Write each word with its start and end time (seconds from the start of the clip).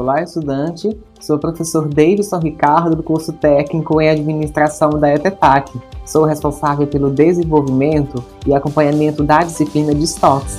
Olá, 0.00 0.22
estudante. 0.22 0.98
Sou 1.20 1.36
o 1.36 1.38
professor 1.38 1.86
Davidson 1.86 2.38
Ricardo 2.38 2.96
do 2.96 3.02
curso 3.02 3.34
técnico 3.34 4.00
em 4.00 4.08
administração 4.08 4.88
da 4.98 5.12
ETEPAC. 5.12 5.78
Sou 6.06 6.24
responsável 6.24 6.86
pelo 6.86 7.10
desenvolvimento 7.10 8.24
e 8.46 8.54
acompanhamento 8.54 9.22
da 9.22 9.40
disciplina 9.40 9.94
de 9.94 10.02
estoques. 10.02 10.58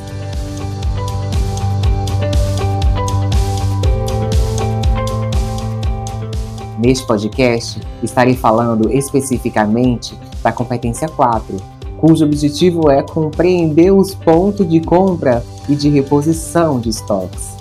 Neste 6.77 7.07
podcast, 7.07 7.81
estarei 8.03 8.35
falando 8.35 8.91
especificamente 8.91 10.15
da 10.43 10.51
competência 10.51 11.09
4, 11.09 11.57
cujo 11.97 12.25
objetivo 12.25 12.91
é 12.91 13.01
compreender 13.01 13.91
os 13.91 14.13
pontos 14.13 14.69
de 14.69 14.81
compra 14.81 15.43
e 15.67 15.75
de 15.75 15.89
reposição 15.89 16.79
de 16.79 16.89
estoques. 16.89 17.60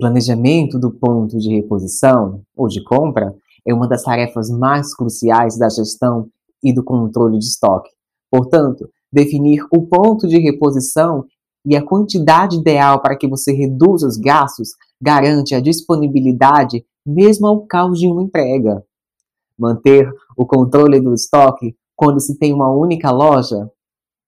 Planejamento 0.00 0.78
do 0.78 0.90
ponto 0.90 1.38
de 1.38 1.54
reposição 1.54 2.42
ou 2.56 2.66
de 2.66 2.82
compra 2.82 3.32
é 3.66 3.72
uma 3.72 3.86
das 3.86 4.02
tarefas 4.02 4.50
mais 4.50 4.94
cruciais 4.94 5.58
da 5.58 5.68
gestão 5.68 6.28
e 6.64 6.72
do 6.72 6.82
controle 6.82 7.38
de 7.38 7.44
estoque. 7.44 7.90
Portanto, 8.30 8.88
definir 9.12 9.62
o 9.72 9.86
ponto 9.86 10.26
de 10.26 10.38
reposição 10.38 11.24
e 11.64 11.76
a 11.76 11.84
quantidade 11.84 12.56
ideal 12.56 13.00
para 13.02 13.16
que 13.16 13.28
você 13.28 13.52
reduza 13.52 14.06
os 14.06 14.16
gastos 14.16 14.70
garante 15.00 15.54
a 15.54 15.60
disponibilidade 15.60 16.84
mesmo 17.06 17.46
ao 17.46 17.66
caos 17.66 17.98
de 17.98 18.06
uma 18.06 18.22
entrega. 18.22 18.82
Manter 19.58 20.10
o 20.36 20.46
controle 20.46 21.00
do 21.00 21.12
estoque 21.12 21.76
quando 21.94 22.20
se 22.20 22.38
tem 22.38 22.52
uma 22.52 22.72
única 22.72 23.10
loja 23.10 23.70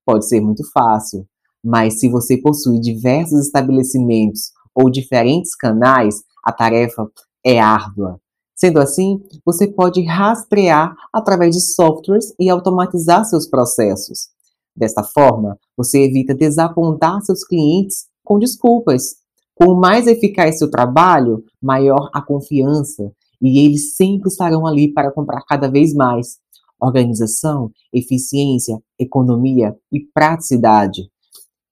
pode 0.05 0.29
ser 0.29 0.41
muito 0.41 0.63
fácil, 0.73 1.27
mas 1.65 2.01
se 2.01 2.09
você 2.09 2.37
possui 2.37 2.79
diversos 2.81 3.47
estabelecimentos 3.47 4.53
ou 4.75 4.91
diferentes 4.91 5.55
canais, 5.55 6.23
a 6.45 6.53
tarefa 6.53 7.07
é 7.45 7.61
árdua. 7.61 8.21
Sendo 8.55 8.79
assim, 8.79 9.21
você 9.45 9.67
pode 9.67 10.03
rastrear 10.05 10.95
através 11.13 11.55
de 11.55 11.61
softwares 11.61 12.33
e 12.39 12.49
automatizar 12.49 13.25
seus 13.25 13.49
processos. 13.49 14.29
Desta 14.77 15.03
forma, 15.03 15.59
você 15.77 16.05
evita 16.05 16.35
desapontar 16.35 17.21
seus 17.23 17.45
clientes 17.45 18.07
com 18.25 18.39
desculpas. 18.39 19.17
Quanto 19.55 19.77
mais 19.77 20.07
eficaz 20.07 20.59
seu 20.59 20.71
trabalho, 20.71 21.45
maior 21.61 22.09
a 22.13 22.23
confiança 22.23 23.13
e 23.41 23.67
eles 23.67 23.97
sempre 23.97 24.29
estarão 24.29 24.67
ali 24.67 24.93
para 24.93 25.11
comprar 25.11 25.43
cada 25.43 25.69
vez 25.69 25.93
mais. 25.93 26.39
Organização, 26.81 27.71
eficiência, 27.93 28.79
economia 28.99 29.77
e 29.93 30.01
praticidade. 30.01 31.03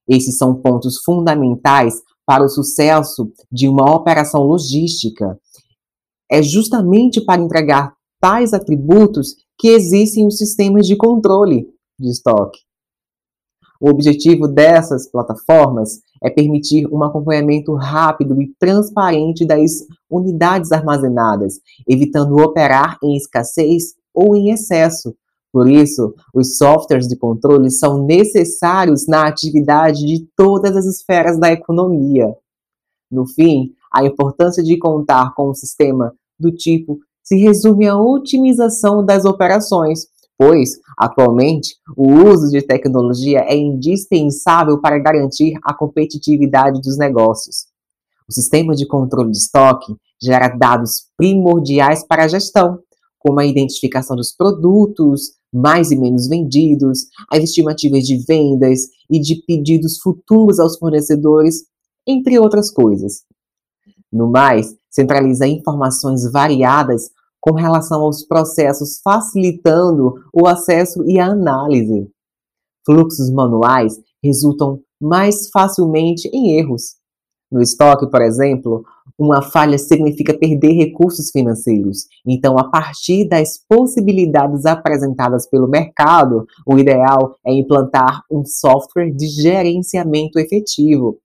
Esses 0.08 0.36
são 0.36 0.60
pontos 0.60 1.00
fundamentais 1.04 1.94
para 2.30 2.44
o 2.44 2.48
sucesso 2.48 3.32
de 3.50 3.66
uma 3.66 3.92
operação 3.92 4.44
logística 4.44 5.36
é 6.30 6.40
justamente 6.40 7.20
para 7.20 7.42
entregar 7.42 7.92
tais 8.20 8.54
atributos 8.54 9.34
que 9.58 9.66
existem 9.66 10.24
os 10.24 10.38
sistemas 10.38 10.86
de 10.86 10.94
controle 10.94 11.66
de 11.98 12.08
estoque. 12.08 12.60
O 13.80 13.90
objetivo 13.90 14.46
dessas 14.46 15.10
plataformas 15.10 16.02
é 16.22 16.30
permitir 16.30 16.86
um 16.92 17.02
acompanhamento 17.02 17.74
rápido 17.74 18.40
e 18.40 18.54
transparente 18.60 19.44
das 19.44 19.84
unidades 20.08 20.70
armazenadas, 20.70 21.54
evitando 21.88 22.36
operar 22.36 22.96
em 23.02 23.16
escassez 23.16 23.94
ou 24.14 24.36
em 24.36 24.52
excesso, 24.52 25.16
por 25.52 25.68
isso, 25.68 26.14
os 26.32 26.56
softwares 26.56 27.08
de 27.08 27.16
controle 27.16 27.70
são 27.70 28.04
necessários 28.04 29.06
na 29.06 29.26
atividade 29.26 30.06
de 30.06 30.26
todas 30.36 30.76
as 30.76 30.86
esferas 30.86 31.38
da 31.38 31.50
economia. 31.50 32.32
No 33.10 33.26
fim, 33.26 33.72
a 33.92 34.04
importância 34.04 34.62
de 34.62 34.78
contar 34.78 35.34
com 35.34 35.50
um 35.50 35.54
sistema 35.54 36.14
do 36.38 36.52
tipo 36.52 36.98
se 37.22 37.36
resume 37.36 37.88
à 37.88 37.98
otimização 37.98 39.04
das 39.04 39.24
operações, 39.24 40.06
pois, 40.38 40.78
atualmente, 40.96 41.76
o 41.96 42.12
uso 42.12 42.50
de 42.50 42.62
tecnologia 42.62 43.40
é 43.40 43.56
indispensável 43.56 44.80
para 44.80 44.98
garantir 44.98 45.54
a 45.64 45.74
competitividade 45.74 46.80
dos 46.80 46.96
negócios. 46.96 47.66
O 48.28 48.32
sistema 48.32 48.74
de 48.74 48.86
controle 48.86 49.32
de 49.32 49.38
estoque 49.38 49.94
gera 50.22 50.48
dados 50.48 51.08
primordiais 51.16 52.06
para 52.06 52.24
a 52.24 52.28
gestão, 52.28 52.78
como 53.20 53.38
a 53.38 53.46
identificação 53.46 54.16
dos 54.16 54.32
produtos, 54.32 55.32
mais 55.52 55.90
e 55.90 55.96
menos 55.96 56.26
vendidos, 56.26 57.06
as 57.30 57.44
estimativas 57.44 58.04
de 58.04 58.16
vendas 58.26 58.80
e 59.08 59.20
de 59.20 59.36
pedidos 59.46 59.98
futuros 59.98 60.58
aos 60.58 60.76
fornecedores, 60.78 61.64
entre 62.06 62.38
outras 62.38 62.70
coisas. 62.70 63.22
No 64.12 64.28
mais, 64.28 64.74
centraliza 64.90 65.46
informações 65.46 66.22
variadas 66.32 67.10
com 67.40 67.52
relação 67.52 68.02
aos 68.02 68.24
processos, 68.24 69.00
facilitando 69.02 70.14
o 70.32 70.46
acesso 70.46 71.04
e 71.04 71.18
a 71.18 71.26
análise. 71.26 72.10
Fluxos 72.84 73.30
manuais 73.30 73.98
resultam 74.22 74.80
mais 75.00 75.48
facilmente 75.50 76.28
em 76.32 76.58
erros. 76.58 76.96
No 77.50 77.60
estoque, 77.60 78.08
por 78.08 78.22
exemplo, 78.22 78.84
uma 79.18 79.42
falha 79.42 79.76
significa 79.76 80.32
perder 80.32 80.72
recursos 80.72 81.30
financeiros. 81.30 82.06
Então, 82.26 82.56
a 82.56 82.70
partir 82.70 83.28
das 83.28 83.58
possibilidades 83.68 84.64
apresentadas 84.64 85.48
pelo 85.48 85.68
mercado, 85.68 86.46
o 86.66 86.78
ideal 86.78 87.34
é 87.44 87.52
implantar 87.52 88.22
um 88.30 88.44
software 88.44 89.10
de 89.10 89.26
gerenciamento 89.26 90.38
efetivo. 90.38 91.18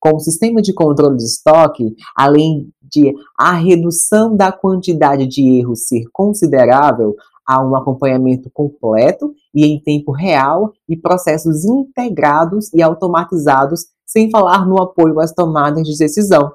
Com 0.00 0.16
o 0.16 0.20
sistema 0.20 0.62
de 0.62 0.72
controle 0.72 1.16
de 1.16 1.24
estoque, 1.24 1.94
além 2.16 2.68
de 2.82 3.12
a 3.38 3.52
redução 3.52 4.36
da 4.36 4.52
quantidade 4.52 5.26
de 5.26 5.58
erros 5.58 5.86
ser 5.86 6.04
considerável, 6.12 7.16
há 7.46 7.62
um 7.62 7.76
acompanhamento 7.76 8.50
completo 8.52 9.34
e 9.54 9.66
em 9.66 9.80
tempo 9.80 10.12
real 10.12 10.72
e 10.88 10.96
processos 10.96 11.64
integrados 11.64 12.72
e 12.72 12.82
automatizados, 12.82 13.86
sem 14.06 14.30
falar 14.30 14.66
no 14.66 14.80
apoio 14.82 15.20
às 15.20 15.32
tomadas 15.32 15.86
de 15.86 15.96
decisão. 15.96 16.52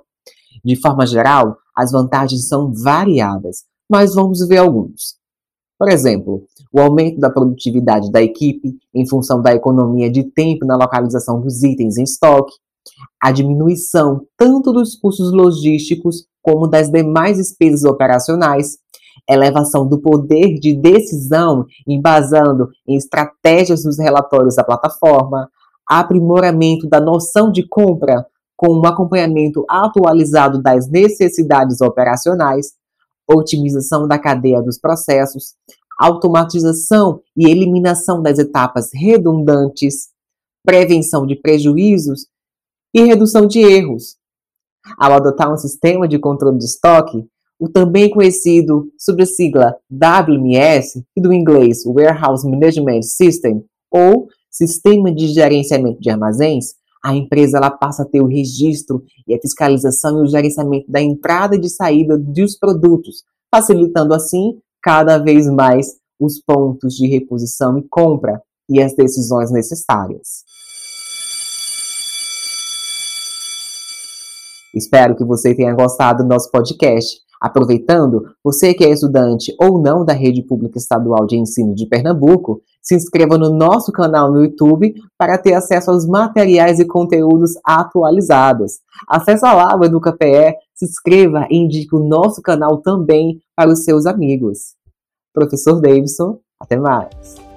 De 0.64 0.76
forma 0.76 1.06
geral, 1.06 1.58
as 1.76 1.92
vantagens 1.92 2.48
são 2.48 2.74
variadas, 2.74 3.64
mas 3.90 4.14
vamos 4.14 4.46
ver 4.48 4.58
alguns. 4.58 5.18
Por 5.78 5.90
exemplo, 5.90 6.44
o 6.74 6.82
aumento 6.82 7.20
da 7.20 7.30
produtividade 7.30 8.12
da 8.12 8.22
equipe 8.22 8.78
em 8.94 9.08
função 9.08 9.42
da 9.42 9.56
economia 9.56 10.12
de 10.12 10.24
tempo 10.24 10.66
na 10.66 10.76
localização 10.76 11.40
dos 11.40 11.64
itens 11.64 11.98
em 11.98 12.04
estoque, 12.04 12.54
a 13.22 13.32
diminuição 13.32 14.26
tanto 14.38 14.74
dos 14.74 14.96
custos 14.96 15.32
logísticos 15.32 16.26
como 16.42 16.68
das 16.68 16.90
demais 16.90 17.38
despesas 17.38 17.86
operacionais, 17.86 18.78
elevação 19.30 19.88
do 19.88 20.02
poder 20.02 20.60
de 20.60 20.76
decisão 20.76 21.66
embasando 21.88 22.68
em 22.88 22.96
estratégias 22.96 23.84
dos 23.84 23.98
relatórios 24.00 24.56
da 24.56 24.64
plataforma, 24.64 25.50
aprimoramento 25.90 26.88
da 26.88 27.02
noção 27.02 27.52
de 27.52 27.68
compra 27.68 28.26
com 28.56 28.74
um 28.74 28.86
acompanhamento 28.86 29.66
atualizado 29.68 30.62
das 30.62 30.88
necessidades 30.88 31.82
operacionais, 31.82 32.74
otimização 33.28 34.08
da 34.08 34.20
cadeia 34.20 34.62
dos 34.62 34.78
processos, 34.78 35.56
automatização 35.98 37.22
e 37.36 37.50
eliminação 37.50 38.22
das 38.22 38.38
etapas 38.38 38.90
redundantes, 38.94 40.10
prevenção 40.66 41.26
de 41.26 41.36
prejuízos 41.36 42.28
e 42.94 43.04
redução 43.04 43.48
de 43.48 43.60
erros. 43.60 44.18
Ao 44.98 45.14
adotar 45.14 45.52
um 45.52 45.58
sistema 45.58 46.08
de 46.08 46.20
controle 46.20 46.58
de 46.58 46.66
estoque, 46.66 47.26
o 47.60 47.68
também 47.68 48.10
conhecido 48.10 48.90
sob 48.98 49.24
a 49.24 49.26
sigla 49.26 49.76
WMS, 49.92 51.04
e 51.16 51.22
do 51.22 51.34
inglês 51.34 51.84
Warehouse 51.86 52.50
Management 52.50 53.02
System, 53.04 53.64
ou 53.92 54.28
Sistema 54.50 55.14
de 55.14 55.28
Gerenciamento 55.28 56.00
de 56.00 56.10
Armazéns, 56.10 56.74
a 57.04 57.16
empresa 57.16 57.58
ela 57.58 57.72
passa 57.72 58.04
a 58.04 58.06
ter 58.06 58.22
o 58.22 58.28
registro 58.28 59.04
e 59.28 59.34
a 59.34 59.40
fiscalização 59.40 60.20
e 60.20 60.24
o 60.24 60.28
gerenciamento 60.28 60.92
da 60.92 61.02
entrada 61.02 61.56
e 61.56 61.60
de 61.60 61.70
saída 61.70 62.18
dos 62.18 62.58
produtos, 62.58 63.24
facilitando 63.54 64.14
assim 64.14 64.60
cada 64.82 65.18
vez 65.18 65.48
mais 65.48 65.88
os 66.20 66.42
pontos 66.42 66.96
de 66.96 67.08
reposição 67.08 67.78
e 67.78 67.88
compra 67.88 68.42
e 68.70 68.82
as 68.82 68.94
decisões 68.96 69.52
necessárias. 69.52 70.44
Espero 74.80 75.14
que 75.14 75.26
você 75.26 75.54
tenha 75.54 75.74
gostado 75.74 76.24
do 76.24 76.30
nosso 76.30 76.50
podcast. 76.50 77.20
Aproveitando, 77.42 78.24
você 78.44 78.74
que 78.74 78.84
é 78.84 78.90
estudante 78.90 79.54
ou 79.60 79.82
não 79.82 80.04
da 80.04 80.14
Rede 80.14 80.42
Pública 80.42 80.78
Estadual 80.78 81.26
de 81.26 81.38
Ensino 81.38 81.76
de 81.76 81.86
Pernambuco, 81.86 82.62
se 82.82 82.96
inscreva 82.96 83.38
no 83.38 83.50
nosso 83.50 83.92
canal 83.92 84.32
no 84.32 84.44
YouTube 84.44 84.94
para 85.18 85.38
ter 85.38 85.54
acesso 85.54 85.92
aos 85.92 86.06
materiais 86.06 86.80
e 86.80 86.86
conteúdos 86.86 87.52
atualizados. 87.64 88.80
Acesse 89.08 89.44
lá 89.44 89.78
o 89.78 89.84
EducaPE, 89.84 90.56
se 90.74 90.86
inscreva 90.86 91.46
e 91.50 91.58
indique 91.58 91.96
o 91.96 92.04
nosso 92.04 92.42
canal 92.42 92.78
também 92.78 93.40
para 93.56 93.70
os 93.70 93.84
seus 93.84 94.06
amigos. 94.06 94.76
Professor 95.34 95.80
Davidson, 95.80 96.40
até 96.60 96.78
mais! 96.78 97.49